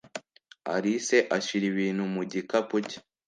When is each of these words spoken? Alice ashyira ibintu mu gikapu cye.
Alice 0.73 1.17
ashyira 1.37 1.65
ibintu 1.71 2.03
mu 2.13 2.21
gikapu 2.31 2.75
cye. 2.89 2.99